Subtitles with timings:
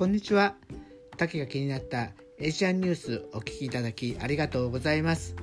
[0.00, 0.54] こんにちは。
[1.18, 5.36] 竹が気になったエイジアンニュースお聞きいただきありがとうございます。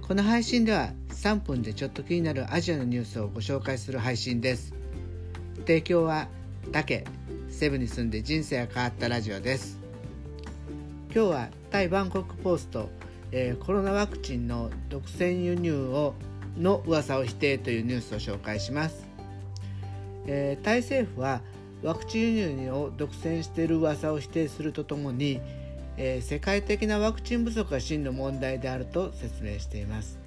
[0.00, 4.74] この配信では3分でちょっと気になるアジアのニュースをご紹介する配信です。
[5.60, 6.26] 提供は
[6.72, 7.04] 竹
[7.48, 9.78] セブに住んで人生が変わったラジオです。
[11.14, 12.88] 今日はタイバンコクポスト、
[13.30, 16.14] えー、コロナワクチンの独占輸入を
[16.58, 19.06] の噂を否定というニュースを紹介します。
[20.26, 21.40] えー、タイ政府は
[21.82, 25.40] ワクチン輸入を独占している噂を否定するとともに、
[25.96, 30.18] えー、世界的なワクチン不足が真の問題であると説明しています。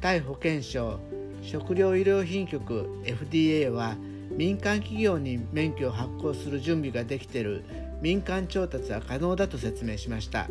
[0.00, 0.98] タイ保健省
[1.42, 3.96] 食料医療品局 FDA は
[4.30, 7.64] 民間企業に免許を発行する準備ができている
[8.00, 10.48] 民間調達は可能だと説明しました。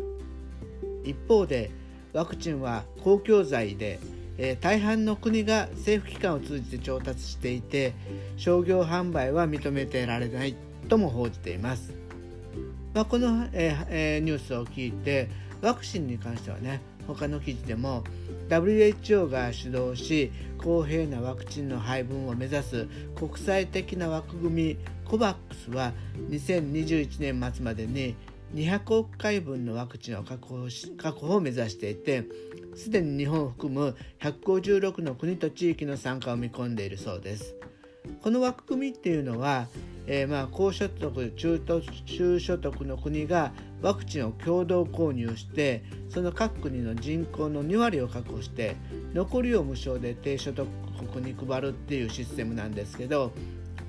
[1.04, 1.70] 一方で
[2.12, 4.00] ワクチンは公共財で
[4.38, 7.94] えー、大半の国が政府機関を通じて調達していて
[8.36, 10.54] 商業販売は認めてられない
[10.88, 11.92] とも報じています、
[12.94, 15.28] まあ、この、えーえー、ニュースを聞いて
[15.62, 18.04] ワクチンに関してはね他の記事でも
[18.48, 25.92] WHO が主導し公平なワクチンの配分を目指す国際的な枠組み COVAX は
[26.30, 28.16] 2021年末までに
[28.54, 32.24] 200億回分のワクチンを確保し確保を目指していて
[32.74, 37.54] すでに日本を含む156の国と地域の参加を見込んでいるそうです。
[38.22, 39.66] この枠組みっていうのは、
[40.06, 48.76] えー、まあ高所得中途中所得の国がワクチンを共同購入してその各国の人口の2割を確保して
[49.12, 50.68] 残りを無償で低所得
[51.12, 53.32] 国に配るっていうシステムなんですけど、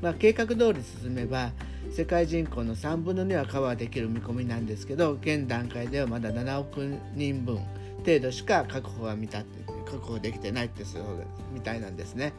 [0.02, 1.52] まあ、計画通り進めば
[1.91, 7.59] 世界人口の3分の2はカバーできる見込みなんですけど現段階ではまだ7億人分
[8.05, 11.03] 程度しか確保が見たって確保できてないってそう
[11.53, 12.33] みたいなんですね。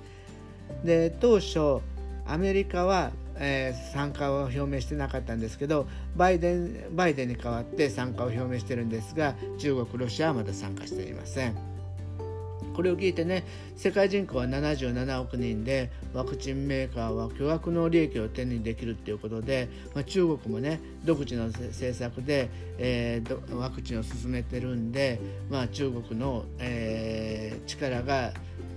[0.84, 1.80] で当初
[2.26, 11.77] アメリカは、えー、参加を表明してなかったんですけどバイデンバイデンに代わって参加を表明してるんですが中国ロシアはまだ参加していません。
[12.78, 13.42] これを聞いてね
[13.74, 25.18] 世界人口は77億人でワクチンメーカーは巨額の利益を手にできるっていうことで、まあ、中国もね独自の政策で、えー、ワクチンを進めてるんで、
[25.50, 28.32] まあ、中国の、えー、力が、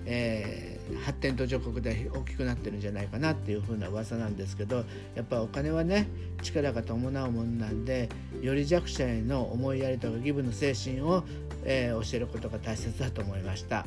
[0.08, 4.78] えー、発展途上国で大きくなってるんじゃないかなっていうふうな噂なんですけど
[5.14, 6.08] やっぱお金はね
[6.42, 8.10] 力が伴うものなんで
[8.42, 11.24] より弱者への思いやりとか義務の精神を
[11.64, 13.86] えー、教えることが大切だと思いました。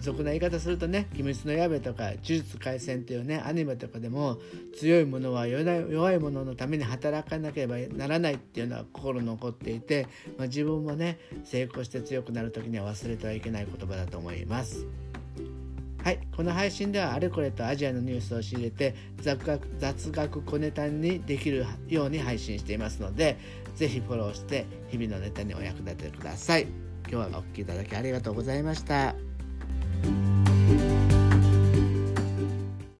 [0.00, 4.38] 俗な言い方するとね「鬼滅の刃」とか「呪術廻戦」っていうねアニメとかでも
[4.76, 10.06] 強いものは弱い者のために働かなければならないっていうのは心残っていて、
[10.38, 14.86] まあ、自分もね成功して強くなる時には忘れてはいけない言葉だと思います。
[16.04, 23.38] はい、この配信ではあれこれとアジアのニュースを仕入れて雑学雑学小ネタにできるように配信していますので
[23.74, 26.66] 是非フォローして日々のネタにお役立てください。
[27.10, 29.33] 今日はお聴きいただきありがとうございました。